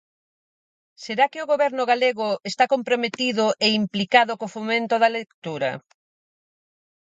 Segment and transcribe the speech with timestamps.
[1.03, 5.71] ¿Será que o Goberno galego está comprometido e implicado co fomento da lectura?